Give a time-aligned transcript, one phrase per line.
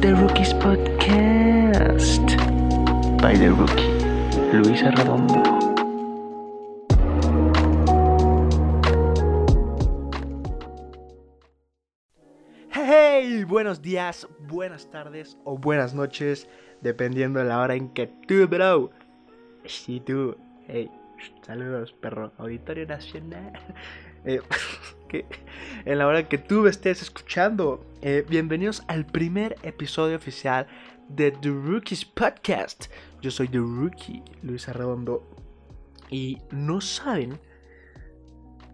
[0.00, 2.36] The Rookies Podcast
[3.22, 3.88] by The Rookie,
[4.52, 5.42] Luisa Redondo.
[12.70, 16.46] Hey, buenos días, buenas tardes o buenas noches,
[16.82, 18.90] dependiendo de la hora en que tú, bro.
[19.64, 20.36] Sí, tú.
[20.66, 20.90] Hey,
[21.42, 22.32] saludos, perro.
[22.38, 23.52] Auditorio Nacional.
[24.24, 24.42] Eh,
[25.84, 30.66] en la hora que tú estés escuchando, eh, bienvenidos al primer episodio oficial
[31.08, 32.86] de The Rookies Podcast.
[33.22, 35.22] Yo soy The Rookie, Luis Arredondo.
[36.10, 37.38] Y no saben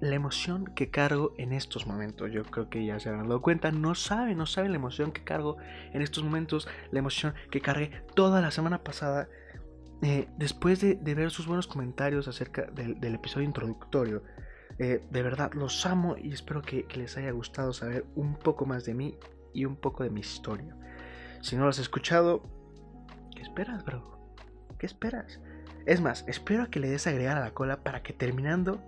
[0.01, 2.33] la emoción que cargo en estos momentos.
[2.33, 3.71] Yo creo que ya se habrán dado cuenta.
[3.71, 5.57] No saben, no saben la emoción que cargo
[5.93, 6.69] en estos momentos.
[6.91, 9.29] La emoción que cargué toda la semana pasada.
[10.05, 14.23] Eh, después de, ver sus buenos comentarios acerca del, episodio introductorio.
[14.79, 18.85] Eh, de verdad, los amo y espero que, les haya gustado saber un poco más
[18.85, 19.17] de mí
[19.55, 20.77] y un poco de mi historia.
[21.41, 22.43] Si no lo has escuchado,
[23.35, 24.37] ¿qué esperas, bro?
[24.79, 25.41] ¿Qué esperas?
[25.87, 28.83] Es más, espero que le des agregar a la cola para que terminando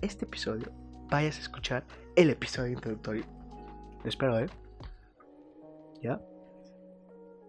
[0.00, 0.70] este episodio
[1.10, 3.24] vayas a escuchar el episodio introductorio.
[4.04, 4.46] Espero, ¿eh?
[6.00, 6.20] ¿Ya?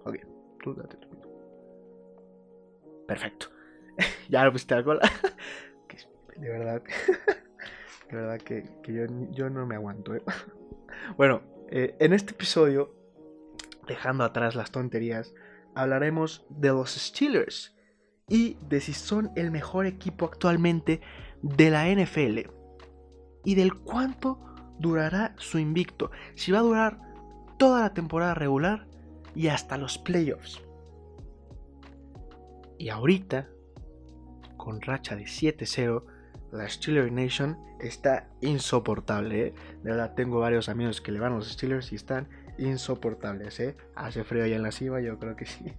[0.04, 0.18] Ok,
[0.64, 0.98] tú date.
[3.14, 3.48] Perfecto.
[4.30, 5.12] ya lo pusiste a la cola.
[5.88, 6.82] Que- de verdad.
[8.10, 8.66] de verdad que,
[9.32, 10.24] yo no me aguanto, ¿eh?
[11.18, 12.94] bueno, eh, en este episodio,
[13.88, 15.34] dejando atrás las tonterías,
[15.76, 17.76] hablaremos de los Steelers
[18.28, 21.02] y de si son el mejor equipo actualmente
[21.42, 22.50] de la NFL
[23.44, 24.40] y del cuánto
[24.80, 27.00] durará su invicto, si va a durar
[27.58, 28.88] toda la temporada regular
[29.36, 30.62] y hasta los playoffs.
[32.78, 33.48] Y ahorita,
[34.58, 36.04] con racha de 7-0,
[36.52, 39.48] la Steelers Nation está insoportable.
[39.48, 39.54] ¿eh?
[39.84, 43.60] De verdad, tengo varios amigos que le van a los Steelers y están insoportables.
[43.60, 43.76] ¿eh?
[43.96, 45.74] Hace frío allá en la cima, yo creo que sí.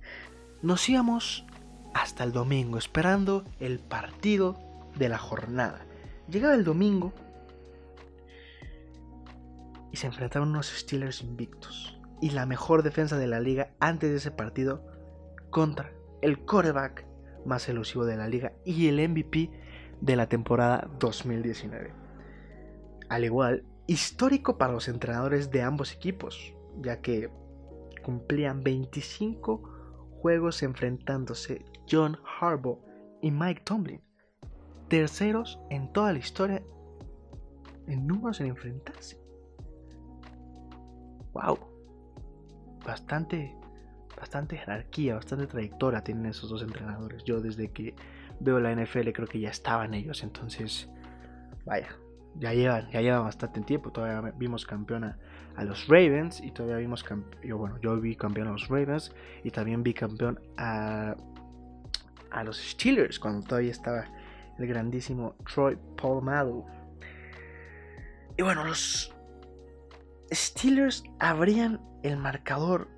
[0.62, 1.46] Nos íbamos
[1.94, 4.58] hasta el domingo esperando el partido
[4.96, 5.86] de la jornada.
[6.28, 7.12] Llegaba el domingo
[9.92, 14.16] y se enfrentaron unos Steelers invictos y la mejor defensa de la liga antes de
[14.16, 14.84] ese partido
[15.50, 15.92] contra
[16.24, 17.06] el coreback
[17.44, 19.50] más elusivo de la liga y el MVP
[20.00, 21.92] de la temporada 2019.
[23.10, 27.30] Al igual, histórico para los entrenadores de ambos equipos, ya que
[28.02, 29.62] cumplían 25
[30.22, 32.80] juegos enfrentándose John Harbaugh
[33.20, 34.00] y Mike Tomlin,
[34.88, 36.62] terceros en toda la historia
[37.86, 39.20] en números en enfrentarse.
[41.34, 41.58] Wow,
[42.86, 43.54] bastante,
[44.24, 47.22] bastante jerarquía, bastante trayectoria tienen esos dos entrenadores.
[47.24, 47.94] Yo desde que
[48.40, 50.88] veo la NFL creo que ya estaban ellos, entonces,
[51.66, 51.88] vaya,
[52.36, 53.92] ya llevan, ya llevan bastante tiempo.
[53.92, 55.18] Todavía vimos campeón a,
[55.62, 59.12] los Ravens y todavía vimos campeón, bueno, yo vi campeón a los Ravens
[59.44, 61.14] y también vi campeón a,
[62.30, 64.06] a los Steelers cuando todavía estaba
[64.58, 66.64] el grandísimo Troy Polamalu.
[68.38, 69.14] Y bueno, los
[70.32, 72.88] Steelers abrían el marcador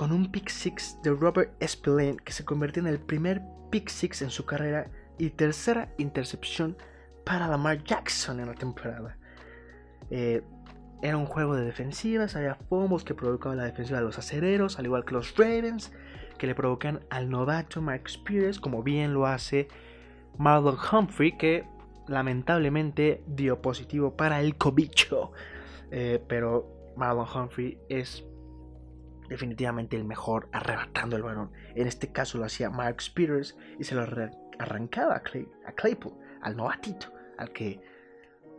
[0.00, 4.22] con un pick six de Robert Spillane que se convirtió en el primer pick six
[4.22, 6.74] en su carrera y tercera intercepción
[7.22, 9.18] para Lamar Jackson en la temporada.
[10.08, 10.40] Eh,
[11.02, 14.86] era un juego de defensivas, había fumbles que provocaban la defensiva de los acereros, al
[14.86, 15.92] igual que los Ravens,
[16.38, 19.68] que le provocan al novato Mark Spears, como bien lo hace
[20.38, 21.66] Marlon Humphrey, que
[22.08, 25.32] lamentablemente dio positivo para el cobicho.
[25.90, 28.24] Eh, pero Marlon Humphrey es
[29.30, 31.52] definitivamente el mejor arrebatando el balón.
[31.74, 34.02] En este caso lo hacía Mark Spears y se lo
[34.58, 37.06] arrancaba a, Clay, a Claypool, al novatito,
[37.38, 37.80] al que,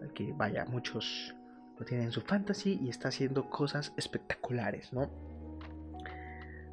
[0.02, 1.36] al que, vaya, muchos
[1.78, 5.12] lo tienen en su fantasy y está haciendo cosas espectaculares, ¿no?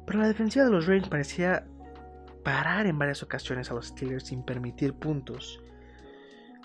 [0.07, 1.67] Pero la defensiva de los Ravens parecía
[2.43, 5.61] parar en varias ocasiones a los Steelers sin permitir puntos.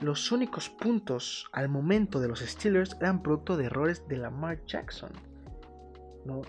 [0.01, 5.11] Los únicos puntos al momento de los Steelers eran producto de errores de Lamar Jackson.
[6.25, 6.43] ¿no?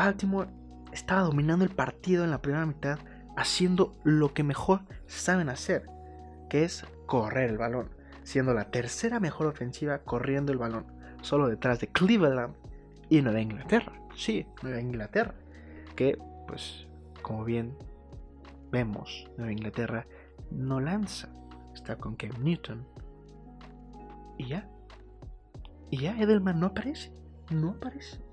[0.00, 0.48] Baltimore
[0.92, 2.98] estaba dominando el partido en la primera mitad,
[3.36, 5.90] haciendo lo que mejor saben hacer,
[6.48, 7.90] que es correr el balón,
[8.22, 10.86] siendo la tercera mejor ofensiva corriendo el balón,
[11.20, 12.54] solo detrás de Cleveland
[13.10, 13.92] y Nueva Inglaterra.
[14.16, 15.34] Sí, Nueva Inglaterra,
[15.96, 16.16] que
[16.48, 16.86] pues
[17.20, 17.76] como bien
[18.70, 20.06] vemos, Nueva Inglaterra
[20.50, 21.28] no lanza,
[21.74, 22.86] está con Cam Newton.
[24.38, 24.66] Y ya,
[25.90, 27.12] y ya Edelman no aparece,
[27.50, 28.29] no aparece.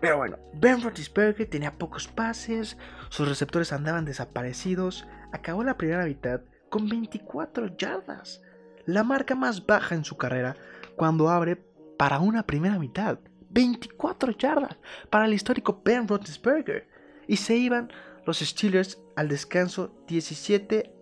[0.00, 2.78] Pero bueno, Ben Roethlisberger tenía pocos pases,
[3.10, 5.06] sus receptores andaban desaparecidos.
[5.32, 8.42] Acabó la primera mitad con 24 yardas,
[8.86, 10.56] la marca más baja en su carrera
[10.96, 11.56] cuando abre
[11.98, 13.18] para una primera mitad.
[13.50, 14.78] 24 yardas
[15.10, 16.88] para el histórico Ben Roethlisberger.
[17.26, 17.92] Y se iban
[18.24, 20.94] los Steelers al descanso 17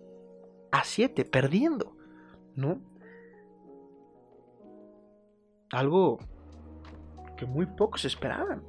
[0.71, 1.95] a 7, perdiendo,
[2.55, 2.81] ¿no?
[5.71, 6.19] Algo
[7.37, 8.63] que muy pocos esperaban.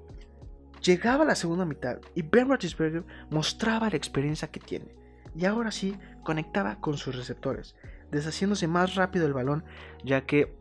[0.83, 4.95] Llegaba la segunda mitad y Ben Roethlisberger mostraba la experiencia que tiene.
[5.35, 7.77] Y ahora sí conectaba con sus receptores,
[8.11, 9.65] deshaciéndose más rápido el balón,
[10.05, 10.57] ya que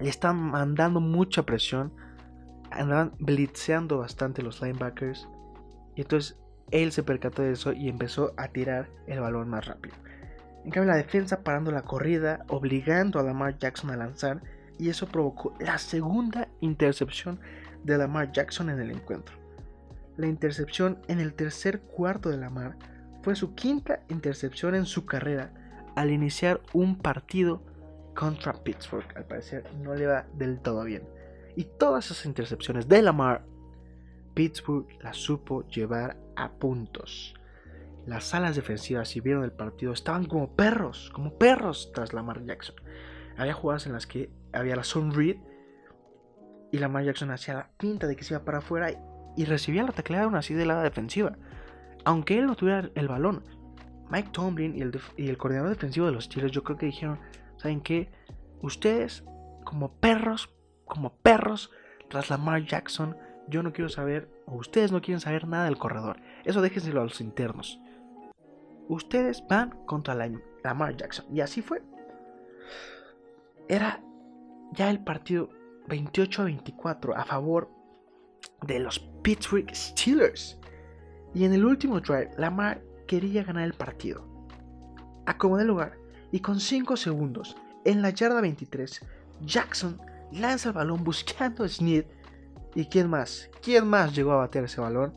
[0.00, 1.92] le están mandando mucha presión,
[2.70, 5.28] andaban blitzeando bastante los linebackers.
[5.96, 6.38] Y entonces
[6.70, 9.94] él se percató de eso y empezó a tirar el balón más rápido.
[10.64, 14.42] En cambio, la defensa parando la corrida, obligando a Lamar Jackson a lanzar,
[14.78, 17.40] y eso provocó la segunda intercepción
[17.84, 19.36] de Lamar Jackson en el encuentro.
[20.16, 22.76] La intercepción en el tercer cuarto de Lamar
[23.22, 25.52] fue su quinta intercepción en su carrera
[25.96, 27.62] al iniciar un partido
[28.14, 29.06] contra Pittsburgh.
[29.16, 31.02] Al parecer no le va del todo bien.
[31.56, 33.44] Y todas esas intercepciones de Lamar,
[34.34, 37.34] Pittsburgh las supo llevar a puntos.
[38.06, 42.76] Las alas defensivas, si vieron el partido, estaban como perros, como perros tras Lamar Jackson.
[43.36, 45.36] Había jugadas en las que había la zone read
[46.72, 48.90] y Lamar Jackson hacía la pinta de que se iba para afuera
[49.36, 51.36] y, recibía la tacleada así de la defensiva.
[52.04, 53.44] Aunque él no tuviera el balón,
[54.10, 57.20] Mike Tomlin y el, y el coordinador defensivo de los Steelers yo creo que dijeron,
[57.58, 58.10] ¿saben qué?
[58.62, 59.22] Ustedes
[59.64, 60.50] como perros,
[60.86, 61.70] como perros
[62.08, 63.16] tras Lamar Jackson,
[63.48, 66.18] yo no quiero saber, o ustedes no quieren saber nada del corredor.
[66.44, 67.78] Eso déjenselo a los internos.
[68.88, 70.30] Ustedes van contra la,
[70.64, 71.26] Lamar Jackson.
[71.34, 71.82] Y así fue.
[73.68, 74.02] Era
[74.72, 75.50] ya el partido
[75.88, 77.70] 28 a 24 a favor
[78.62, 80.58] de los Pittsburgh Steelers.
[81.34, 84.24] Y en el último drive, Lamar quería ganar el partido.
[85.26, 85.98] Acomodé el lugar
[86.30, 89.04] y con 5 segundos, en la yarda 23,
[89.42, 90.00] Jackson
[90.32, 92.04] lanza el balón buscando a Snead.
[92.74, 93.50] ¿Y quién más?
[93.62, 95.14] ¿Quién más llegó a bater ese balón?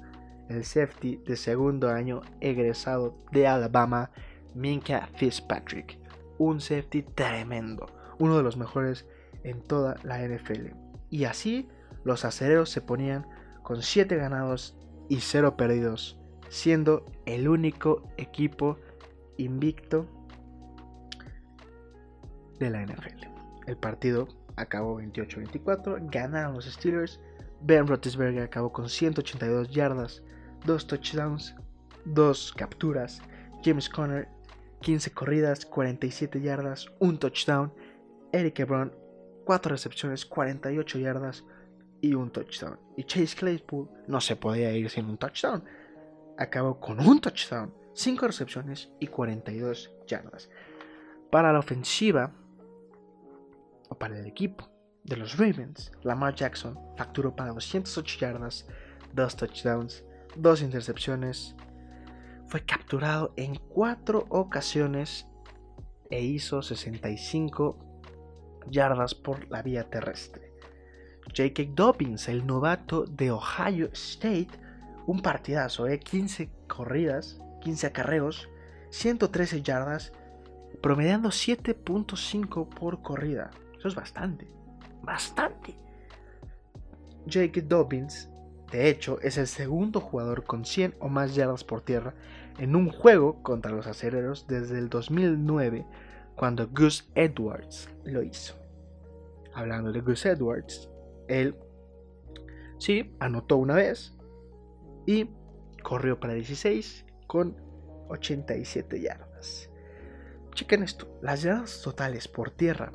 [0.49, 4.11] El safety de segundo año egresado de Alabama,
[4.53, 5.99] Minka Fitzpatrick.
[6.37, 7.87] Un safety tremendo,
[8.19, 9.05] uno de los mejores
[9.45, 10.73] en toda la NFL.
[11.09, 11.69] Y así
[12.03, 13.25] los acereros se ponían
[13.63, 14.77] con 7 ganados
[15.07, 16.19] y 0 perdidos,
[16.49, 18.77] siendo el único equipo
[19.37, 20.07] invicto
[22.59, 23.27] de la NFL.
[23.67, 27.19] El partido acabó 28-24, ganaron los Steelers.
[27.61, 30.23] Ben Roethlisberger acabó con 182 yardas,
[30.65, 31.55] 2 touchdowns,
[32.05, 33.21] 2 capturas.
[33.63, 34.27] James Conner
[34.81, 37.73] 15 corridas, 47 yardas, 1 touchdown.
[38.31, 38.93] Eric Ebron
[39.45, 41.45] 4 recepciones, 48 yardas
[42.01, 42.79] y un touchdown.
[42.97, 45.63] Y Chase Claypool no se podía ir sin un touchdown.
[46.37, 50.49] Acabó con un touchdown, 5 recepciones y 42 yardas.
[51.31, 52.33] Para la ofensiva,
[53.89, 54.69] o para el equipo
[55.03, 58.67] de los Ravens, Lamar Jackson facturó para 208 yardas,
[59.13, 60.03] 2 touchdowns,
[60.35, 61.55] 2 intercepciones.
[62.47, 65.27] Fue capturado en 4 ocasiones
[66.09, 67.94] e hizo 65
[68.69, 70.51] yardas por la vía terrestre.
[71.35, 71.71] J.K.
[71.73, 74.49] Dobbins, el novato de Ohio State,
[75.07, 75.99] un partidazo, ¿eh?
[75.99, 78.49] 15 corridas, 15 acarreos,
[78.89, 80.13] 113 yardas,
[80.81, 83.51] promediando 7.5 por corrida.
[83.77, 84.47] Eso es bastante,
[85.01, 85.75] bastante.
[87.25, 87.61] J.K.
[87.61, 88.29] Dobbins,
[88.71, 92.13] de hecho, es el segundo jugador con 100 o más yardas por tierra
[92.57, 95.85] en un juego contra los acereros desde el 2009
[96.35, 98.55] cuando Gus Edwards lo hizo.
[99.53, 100.89] Hablando de Gus Edwards,
[101.27, 101.55] él
[102.77, 104.13] sí anotó una vez
[105.05, 105.29] y
[105.81, 107.55] corrió para 16 con
[108.09, 109.69] 87 yardas.
[110.53, 112.91] Chequen esto, las yardas totales por tierra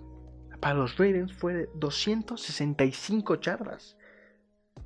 [0.61, 3.97] para los Ravens fue de 265 yardas.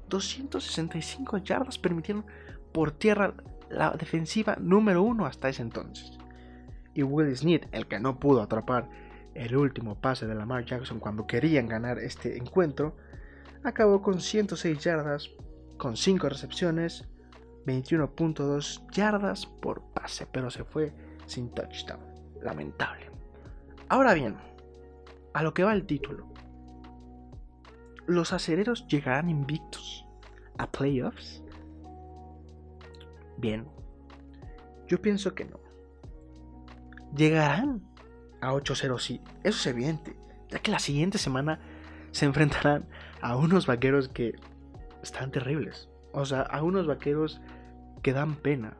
[0.09, 2.25] 265 yardas permitieron
[2.73, 3.35] por tierra
[3.71, 6.19] la defensiva número uno hasta ese entonces
[6.95, 8.89] y Will Smith, el que no pudo atrapar
[9.35, 12.97] el último pase de Lamar Jackson cuando querían ganar este encuentro,
[13.65, 15.31] acabó con 106 yardas,
[15.77, 17.09] con 5 recepciones,
[17.67, 20.93] 21.2 yardas por pase, pero se fue
[21.27, 22.01] sin touchdown.
[22.43, 23.11] Lamentable.
[23.89, 24.37] Ahora bien,
[25.33, 26.29] a lo que va el título.
[28.07, 30.07] ¿Los acereros llegarán invictos
[30.59, 31.43] a playoffs?
[33.39, 33.67] Bien,
[34.87, 35.59] yo pienso que no
[37.15, 37.83] llegarán
[38.41, 40.17] a 8-0, sí, eso es evidente,
[40.49, 41.61] ya que la siguiente semana
[42.11, 42.87] se enfrentarán
[43.21, 44.35] a unos vaqueros que
[45.03, 47.41] están terribles, o sea, a unos vaqueros
[48.03, 48.77] que dan pena.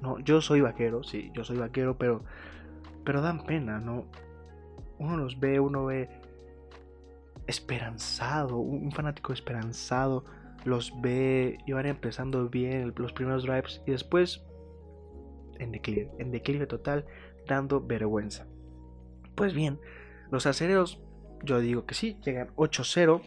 [0.00, 2.24] No, yo soy vaquero, sí, yo soy vaquero, pero
[3.04, 4.06] pero dan pena, ¿no?
[4.98, 6.08] Uno los ve, uno ve
[7.46, 10.24] esperanzado, un fanático esperanzado,
[10.64, 14.44] los ve y van empezando bien los primeros drives y después
[15.58, 17.04] en declive, en declive total,
[17.46, 18.46] dando vergüenza.
[19.34, 19.80] Pues bien,
[20.30, 21.00] los acereros,
[21.42, 23.22] yo digo que sí, llegan 8-0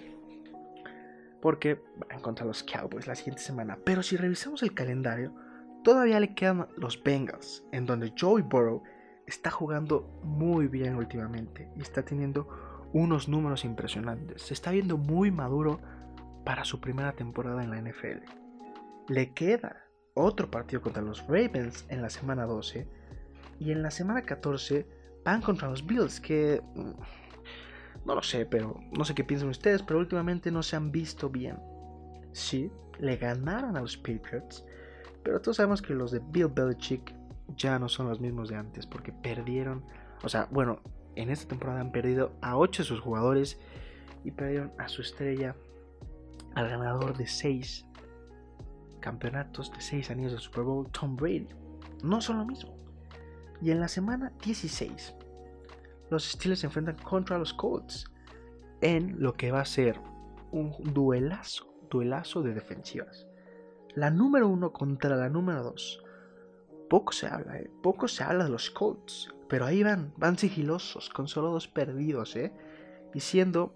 [1.42, 3.78] porque van contra los Cowboys la siguiente semana.
[3.84, 5.34] Pero si revisamos el calendario,
[5.84, 8.82] todavía le quedan los Bengals, en donde Joey Burrow
[9.28, 12.48] está jugando muy bien últimamente y está teniendo
[12.94, 14.42] unos números impresionantes.
[14.42, 15.80] Se está viendo muy maduro
[16.46, 18.24] para su primera temporada en la NFL.
[19.10, 22.88] Le queda otro partido contra los Ravens en la semana 12
[23.60, 24.88] y en la semana 14
[25.24, 29.82] van contra los Bills que mm, no lo sé, pero no sé qué piensan ustedes,
[29.82, 31.58] pero últimamente no se han visto bien.
[32.34, 34.66] Sí, le ganaron a los Patriots,
[35.24, 37.14] pero todos sabemos que los de Bill Belichick
[37.58, 39.84] ya no son los mismos de antes porque perdieron,
[40.24, 40.82] o sea, bueno,
[41.16, 43.60] en esta temporada han perdido a 8 de sus jugadores
[44.24, 45.56] y perdieron a su estrella,
[46.56, 47.86] al ganador de 6
[49.00, 51.48] campeonatos, de 6 anillos de Super Bowl, Tom Brady.
[52.04, 52.75] No son lo mismo.
[53.62, 55.16] Y en la semana 16,
[56.10, 58.06] los Steelers se enfrentan contra los Colts
[58.82, 60.00] en lo que va a ser
[60.52, 63.28] un duelazo, duelazo de defensivas.
[63.94, 66.04] La número 1 contra la número 2.
[66.90, 67.72] Poco se habla, ¿eh?
[67.82, 72.36] poco se habla de los Colts, pero ahí van, van sigilosos, con solo dos perdidos,
[72.36, 72.54] ¿eh?
[73.14, 73.74] Y siendo,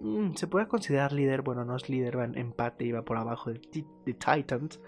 [0.00, 3.50] mm, se puede considerar líder, bueno, no es líder, va en empate va por abajo
[3.50, 3.60] de,
[4.04, 4.80] de Titans,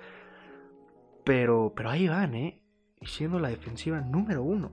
[1.25, 2.62] pero, pero ahí van, ¿eh?
[3.02, 4.71] Y siendo la defensiva número uno.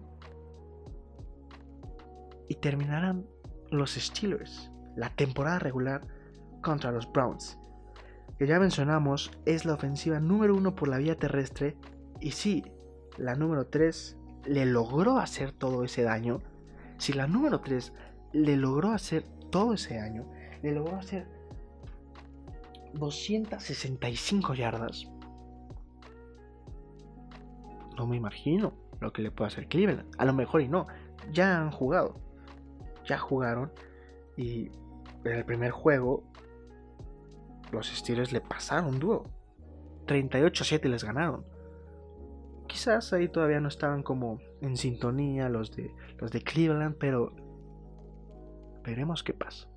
[2.47, 3.25] Y terminarán
[3.69, 6.01] los Steelers la temporada regular
[6.61, 7.57] contra los Browns.
[8.37, 11.75] Que ya mencionamos, es la ofensiva número uno por la vía terrestre.
[12.21, 12.63] Y sí,
[13.17, 16.41] la número 3 le logró hacer todo ese daño,
[16.97, 17.93] si la número 3
[18.33, 20.25] le logró hacer todo ese daño,
[20.61, 21.27] le logró hacer
[22.93, 25.07] 265 yardas,
[27.99, 30.09] no me imagino lo que le puede hacer Cleveland.
[30.17, 30.87] A lo mejor y no,
[31.31, 32.15] ya han jugado,
[33.05, 33.71] ya jugaron
[34.35, 34.71] y
[35.23, 36.23] en el primer juego
[37.71, 39.25] los Steelers le pasaron duro.
[40.07, 41.45] 38-7 les ganaron
[42.69, 47.33] quizás ahí todavía no estaban como en sintonía los de, los de Cleveland, pero
[48.85, 49.67] veremos qué pasa.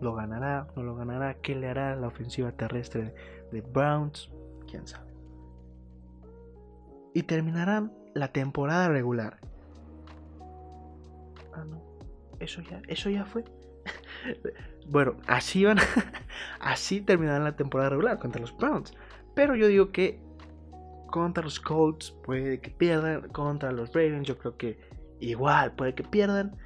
[0.00, 0.68] ¿Lo ganará?
[0.76, 1.34] ¿No lo ganará?
[1.42, 3.14] ¿Qué le hará la ofensiva terrestre
[3.52, 4.30] de Browns?
[4.66, 5.09] ¿Quién sabe?
[7.14, 9.38] Y terminarán la temporada regular.
[11.54, 11.82] Ah, no.
[12.38, 13.44] Eso ya, eso ya fue.
[14.88, 15.78] bueno, así van.
[16.60, 18.94] así terminarán la temporada regular contra los Browns.
[19.34, 20.20] Pero yo digo que
[21.10, 23.28] contra los Colts puede que pierdan.
[23.28, 24.78] Contra los Ravens yo creo que
[25.20, 26.56] igual puede que pierdan.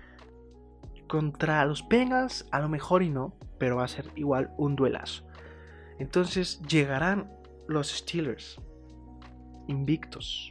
[1.08, 5.26] Contra los Bengals a lo mejor y no, pero va a ser igual un duelazo.
[5.98, 7.30] Entonces llegarán
[7.68, 8.60] los Steelers
[9.68, 10.50] invictos.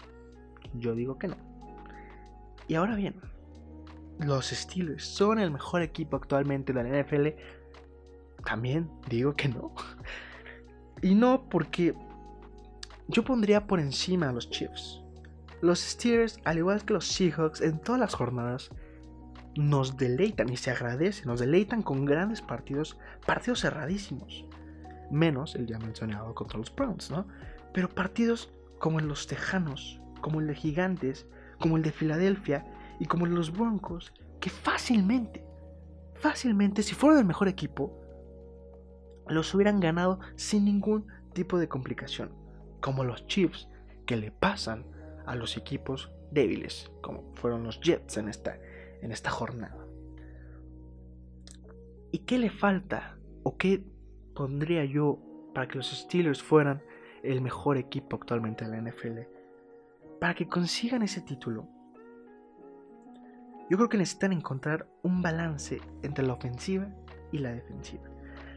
[0.74, 1.38] Yo digo que no.
[2.68, 3.16] Y ahora bien,
[4.20, 7.28] los Steelers son el mejor equipo actualmente de la NFL.
[8.46, 9.74] También digo que no.
[11.02, 11.94] Y no porque
[13.08, 15.02] yo pondría por encima a los Chiefs.
[15.62, 18.70] Los Steelers, al igual que los Seahawks, en todas las jornadas
[19.56, 24.46] nos deleitan y se agradece, nos deleitan con grandes partidos, partidos cerradísimos.
[25.12, 27.28] Menos el ya mencionado contra los Browns, ¿no?
[27.74, 28.52] Pero partidos
[28.84, 31.26] como en los Tejanos, como el de Gigantes,
[31.58, 32.66] como el de Filadelfia
[33.00, 34.12] y como el los Broncos,
[34.42, 35.42] que fácilmente,
[36.16, 37.98] fácilmente, si fueran el mejor equipo,
[39.30, 42.34] los hubieran ganado sin ningún tipo de complicación
[42.82, 43.70] como los Chiefs
[44.06, 44.86] que le pasan
[45.26, 48.60] a los equipos débiles, como fueron los Jets en esta,
[49.02, 49.88] en esta jornada.
[52.12, 53.82] ¿Y qué le falta o qué
[54.36, 55.20] pondría yo
[55.54, 56.84] para que los Steelers fueran
[57.24, 59.22] el mejor equipo actualmente en la NFL?
[60.20, 61.68] Para que consigan ese título,
[63.70, 66.88] yo creo que necesitan encontrar un balance entre la ofensiva
[67.32, 68.04] y la defensiva.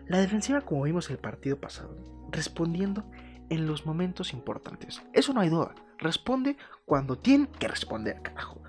[0.08, 1.96] La defensiva, como vimos el partido pasado,
[2.30, 3.08] respondiendo
[3.48, 5.02] en los momentos importantes.
[5.12, 5.74] Eso no hay duda.
[5.98, 8.60] Responde cuando tiene que responder, carajo.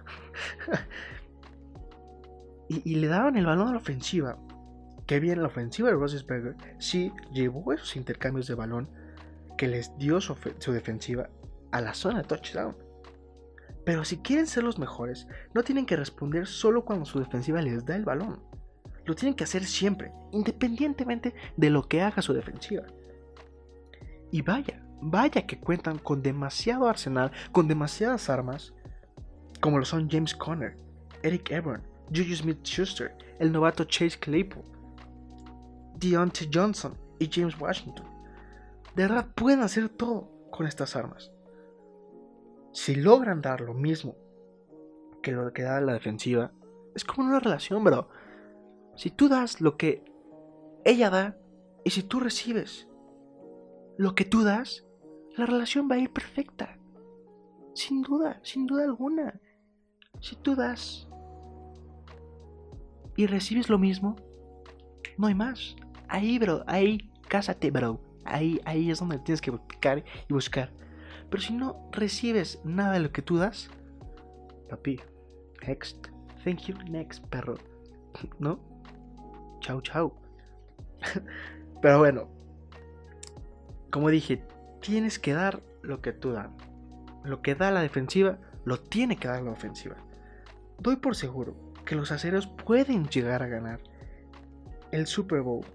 [2.70, 4.38] y, le daban el balón a la ofensiva.
[5.06, 8.90] Que bien, la ofensiva de Roethlisberger sí llevó esos intercambios de balón
[9.58, 10.36] que les dio su,
[10.72, 11.30] defensiva
[11.72, 12.76] a la zona de touchdown.
[13.86, 17.86] Pero si quieren ser los mejores, no tienen que responder solo cuando su defensiva les
[17.86, 18.44] da el balón.
[19.06, 22.84] Lo tienen que hacer siempre, independientemente de lo que haga su defensiva.
[24.32, 28.74] Y vaya, vaya que cuentan con demasiado arsenal, con demasiadas armas
[29.60, 30.78] como lo son James Conner,
[31.24, 31.82] Eric Ebron,
[32.14, 34.64] Juju Smith Schuster, el novato Chase Claypool,
[35.96, 38.17] Deontay Johnson y James Washington.
[38.98, 41.32] De verdad pueden hacer todo con estas armas.
[42.72, 44.16] Si logran dar lo mismo
[45.22, 46.52] que lo que da la defensiva,
[46.96, 48.10] es como una relación, bro.
[48.96, 50.04] Si tú das lo que
[50.84, 51.38] ella da
[51.84, 52.88] y si tú recibes
[54.00, 54.84] lo que tú das,
[55.36, 56.80] la relación va a ir perfecta.
[57.76, 59.40] Sin duda, sin duda alguna.
[60.22, 61.08] Si tú das
[63.16, 64.16] y recibes lo mismo,
[65.20, 65.76] no hay más.
[66.08, 68.07] Ahí, bro, ahí, cásate, bro.
[68.28, 70.72] Ahí, ahí es donde tienes que buscar y buscar.
[71.30, 73.70] Pero si no recibes nada de lo que tú das,
[74.70, 75.00] papi,
[75.66, 76.08] next,
[76.44, 77.56] thank you, next, perro.
[78.40, 78.60] ¿No?
[79.60, 80.14] Chau, chau.
[81.82, 82.30] Pero bueno,
[83.92, 84.44] como dije,
[84.82, 86.50] tienes que dar lo que tú das.
[87.24, 89.96] Lo que da la defensiva, lo tiene que dar la ofensiva.
[90.80, 91.56] Doy por seguro
[91.86, 93.80] que los aceros pueden llegar a ganar
[94.92, 95.66] el Super Bowl.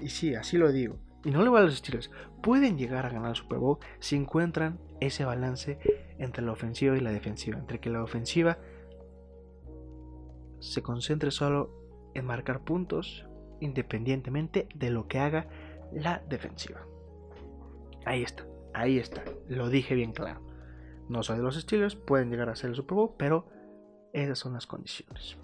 [0.00, 0.98] Y sí, así lo digo.
[1.24, 2.10] Y no le voy a los estilos.
[2.42, 5.78] Pueden llegar a ganar el Super Bowl si encuentran ese balance
[6.18, 7.58] entre la ofensiva y la defensiva.
[7.58, 8.58] Entre que la ofensiva
[10.60, 13.26] se concentre solo en marcar puntos
[13.60, 15.46] independientemente de lo que haga
[15.92, 16.86] la defensiva.
[18.06, 19.22] Ahí está, ahí está.
[19.48, 20.40] Lo dije bien claro.
[21.08, 23.46] No soy de los estilos, pueden llegar a ser el Super Bowl, pero
[24.12, 25.36] esas son las condiciones.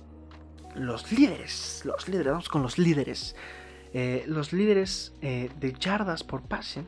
[0.75, 3.37] Los líderes, los líderes, vamos con los líderes.
[3.99, 6.85] Eh, los líderes eh, de yardas por pase,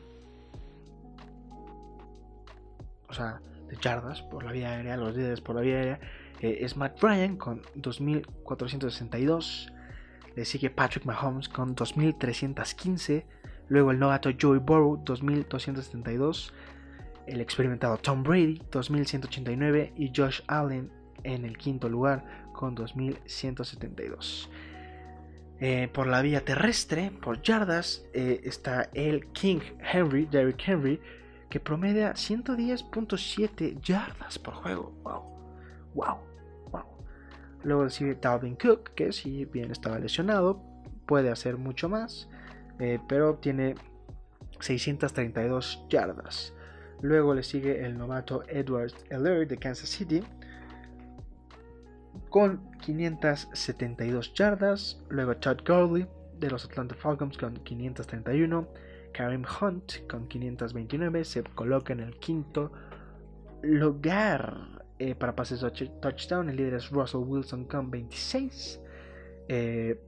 [3.07, 5.99] o sea, de yardas por la vía aérea, los líderes por la vía aérea,
[6.39, 9.73] eh, es Matt Ryan con 2.462.
[10.35, 13.25] Le sigue Patrick Mahomes con 2.315.
[13.69, 16.51] Luego el novato Joey Burrow 2.272.
[17.25, 19.93] El experimentado Tom Brady 2.189.
[19.95, 20.91] Y Josh Allen
[21.23, 22.23] en el quinto lugar
[22.53, 24.47] con 2.172.
[25.61, 29.59] Eh, por la vía terrestre, por yardas, eh, está el King
[29.91, 31.01] Henry, Derrick Henry,
[31.49, 34.93] que promedia 110.7 yardas por juego.
[35.03, 35.23] Wow,
[35.95, 36.17] wow,
[36.71, 36.83] wow.
[37.63, 40.61] Luego sigue Dalvin Cook, que si bien estaba lesionado,
[41.05, 42.29] puede hacer mucho más,
[42.79, 43.75] eh, pero tiene
[44.61, 46.53] 632 yardas.
[47.01, 50.23] Luego le sigue el novato Edward Eller de Kansas City,
[52.29, 55.01] con 572 yardas.
[55.09, 56.07] Luego Todd Gurley
[56.39, 58.67] de los Atlanta Falcons con 531.
[59.13, 62.71] Karim Hunt con 529 se coloca en el quinto
[63.61, 66.49] lugar eh, para pases de touchdown.
[66.49, 68.79] El líder es Russell Wilson con 26.
[69.47, 69.99] Eh,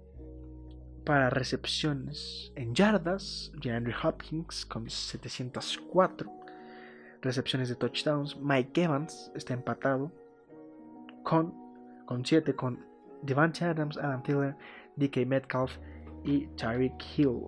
[1.05, 6.31] para recepciones en yardas, DeAndre Hopkins con 704.
[7.21, 10.11] Recepciones de touchdowns, Mike Evans está empatado
[11.23, 11.60] con
[12.11, 12.77] con 7 con
[13.21, 14.57] Devante Adams, Adam Thielen,
[14.97, 15.77] DK Metcalf
[16.25, 17.47] y Tyreek Hill.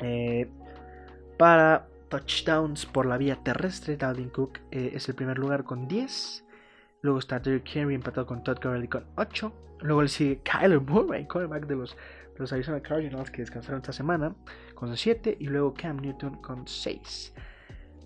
[0.00, 0.50] Eh,
[1.38, 6.44] para touchdowns por la vía terrestre, Dalvin Cook eh, es el primer lugar con 10.
[7.02, 9.52] Luego está Derrick Henry empatado con Todd Gurley con 8.
[9.82, 11.96] Luego le sigue Kyler Murray, quarterback de los,
[12.32, 14.34] de los Arizona Cardinals que descansaron esta semana,
[14.74, 15.36] con 7.
[15.38, 17.32] Y luego Cam Newton con 6.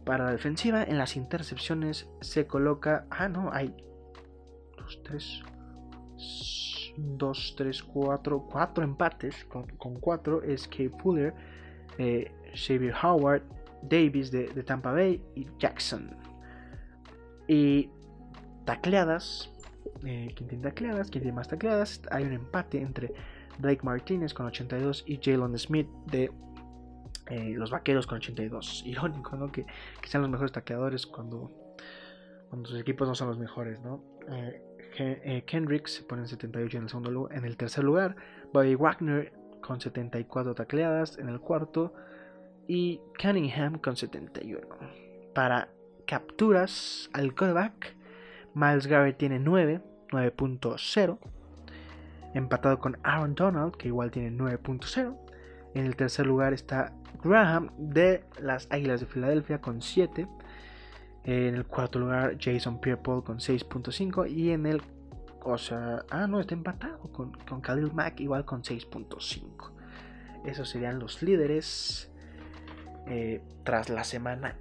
[0.05, 3.07] Para la defensiva, en las intercepciones se coloca.
[3.09, 3.75] Ah, no, hay
[5.05, 5.43] 3,
[6.97, 11.35] 2, 3, 4, 4 empates con, con 4 es Kay Fuller,
[11.99, 13.43] eh, Xavier Howard,
[13.83, 16.11] Davis de, de, Tampa Bay y Jackson.
[17.47, 17.91] Y
[18.65, 19.51] tacleadas,
[20.05, 21.11] eh, ¿quién tiene tacleadas?
[21.11, 22.03] ¿Quién tiene más tacleadas?
[22.11, 23.13] Hay un empate entre
[23.59, 26.31] Blake Martinez con 82 y Jalen Smith de
[27.29, 28.83] eh, los Vaqueros con 82.
[28.87, 29.51] Irónico, ¿no?
[29.53, 29.65] Que,
[30.01, 31.51] que, sean los mejores tacleadores cuando,
[32.49, 34.03] cuando sus equipos no son los mejores, ¿no?
[34.29, 34.63] Eh,
[34.97, 38.17] eh, Kendrick se pone en 78 en el, segundo, en el tercer lugar.
[38.53, 41.95] Bobby Wagner con 74 tacleadas en el cuarto.
[42.67, 44.61] Y Cunningham con 71.
[45.35, 45.69] Para
[46.07, 47.97] capturas al quarterback,
[48.55, 51.19] Miles Garrett tiene 9, 9.0.
[52.35, 55.17] Empatado con Aaron Donald, que igual tiene 9.0.
[55.75, 60.27] En el tercer lugar está Graham de las Águilas de Filadelfia con 7.
[61.25, 64.31] En el cuarto lugar, Jason Pierre-Paul con 6.5.
[64.31, 64.83] Y en el.
[65.43, 66.05] O sea.
[66.11, 69.73] Ah, no, está empatado con, con Khalil Mack, igual con 6.5.
[70.45, 72.11] Esos serían los líderes.
[73.07, 74.57] Eh, tras la semana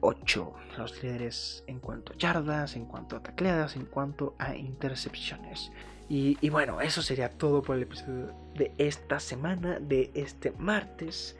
[0.00, 0.54] 8.
[0.78, 5.72] Los líderes en cuanto a yardas, en cuanto a tacleadas, en cuanto a intercepciones.
[6.08, 11.36] Y, y, bueno, eso sería todo por el episodio de esta semana, de este martes.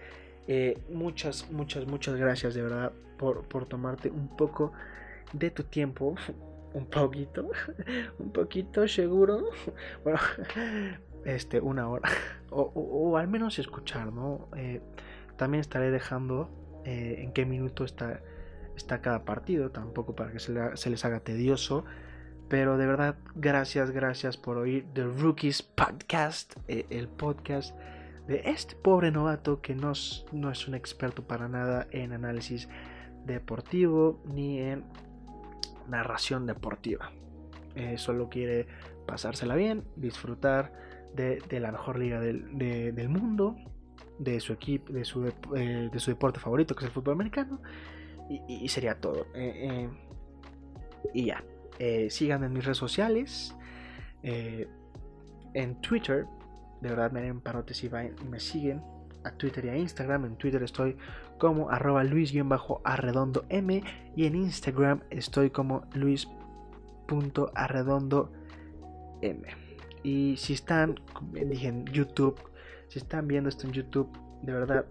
[0.48, 4.72] Eh, muchas, muchas, muchas gracias de verdad por, por, tomarte un poco
[5.32, 6.14] de tu tiempo.
[6.74, 7.50] un poquito,
[8.18, 9.48] un poquito seguro.
[10.04, 10.20] Bueno,
[11.24, 12.08] este, una hora.
[12.50, 14.48] O, al menos escuchar, ¿no?
[14.56, 14.80] Eh,
[15.36, 16.48] también estaré dejando
[16.84, 18.20] eh, en qué minuto está,
[18.76, 21.84] está cada partido, tampoco para que se, les haga tedioso.
[22.48, 27.76] Pero de verdad, gracias, gracias por oír The Rookies Podcast, el podcast
[28.26, 29.92] de este pobre novato que no,
[30.32, 32.68] no es un experto para nada en análisis
[33.24, 34.84] deportivo ni en
[35.88, 37.12] narración deportiva.
[37.74, 38.66] Eh, solo quiere
[39.06, 40.72] pasársela bien, disfrutar
[41.14, 43.56] de, la mejor liga del, mundo,
[44.18, 47.60] de su equipo, de su, eh, de su deporte favorito, que es el fútbol americano,
[48.48, 49.26] y, sería todo.
[49.34, 49.88] Eh,
[51.14, 51.44] y ya,
[52.08, 53.54] síganme en mis redes sociales,
[54.22, 56.26] en Twitter,
[56.86, 57.90] de verdad me den parotes y
[58.30, 58.80] me siguen
[59.24, 60.24] a Twitter y a Instagram.
[60.24, 60.96] En Twitter estoy
[61.36, 63.82] como arroba luis-arredondo m
[64.14, 68.30] y en Instagram estoy como luis.arredondo
[69.20, 69.42] m.
[70.04, 70.94] Y si están,
[71.32, 72.36] dije en YouTube,
[72.86, 74.08] si están viendo esto en YouTube,
[74.42, 74.86] de verdad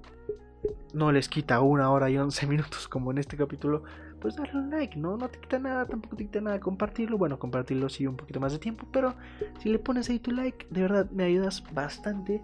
[0.94, 3.86] no les quita una hora y 11 minutos como en este capítulo,
[4.26, 5.18] pues darle un like, ¿no?
[5.18, 7.18] No te quita nada, tampoco te quita nada compartirlo.
[7.18, 9.14] Bueno, compartirlo sí un poquito más de tiempo, pero
[9.60, 12.42] si le pones ahí tu like, de verdad me ayudas bastante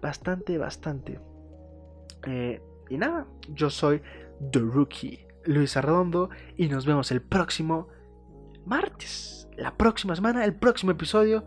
[0.00, 1.20] bastante, bastante.
[2.26, 4.02] Eh, y nada, yo soy
[4.50, 7.88] The Rookie, Luis Arredondo, y nos vemos el próximo
[8.64, 11.44] martes, la próxima semana, el próximo episodio,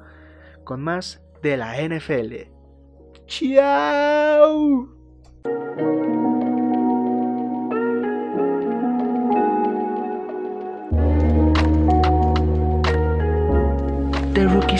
[0.64, 2.52] con más de la NFL.
[3.26, 5.03] ¡Chao!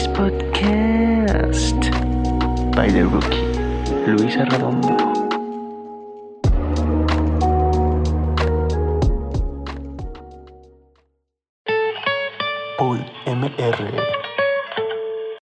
[0.02, 1.80] Podcast
[2.74, 3.46] by The Rookie.
[4.10, 5.23] Luis Arredondo.